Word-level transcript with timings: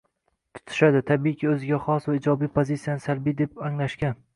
tutishadi, 0.59 1.01
tabiiyki, 1.11 1.51
o‘ziga 1.53 1.81
xos 1.85 2.11
va 2.13 2.19
ijobiy 2.23 2.55
“pozitsiyani” 2.59 3.09
salbiy 3.09 3.41
deb 3.45 3.67
anglashga 3.71 4.17